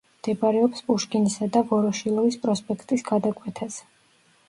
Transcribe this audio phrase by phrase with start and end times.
[0.21, 3.91] მდებარეობს პუშკინისა და ვოროშილოვის პროსპექტის გადაკვეთაზე.